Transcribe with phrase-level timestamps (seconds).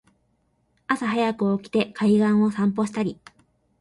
[0.87, 3.21] 朝はやく起きて海岸を散歩したり